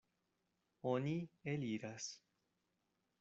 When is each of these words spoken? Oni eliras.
Oni 0.93 1.13
eliras. 1.43 2.09